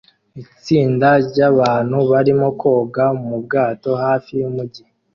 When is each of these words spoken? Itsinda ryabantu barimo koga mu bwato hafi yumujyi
Itsinda 0.41 1.09
ryabantu 1.29 1.97
barimo 2.11 2.47
koga 2.61 3.05
mu 3.25 3.35
bwato 3.43 3.89
hafi 4.03 4.31
yumujyi 4.39 4.83